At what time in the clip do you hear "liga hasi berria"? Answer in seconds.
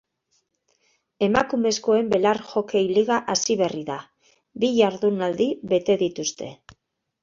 2.97-3.89